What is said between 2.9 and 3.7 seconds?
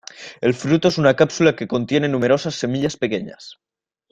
pequeñas.